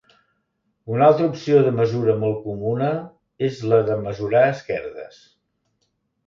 [0.93, 2.87] Una altra opció de mesura molt comuna,
[3.49, 5.21] és la de mesurar esquerdes.